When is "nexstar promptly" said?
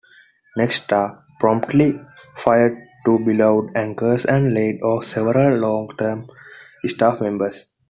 0.57-1.99